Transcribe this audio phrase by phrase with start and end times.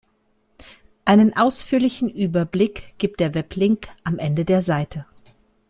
[1.05, 5.05] Einen ausführlichen Überblick gibt der Weblink am Ende der Seite.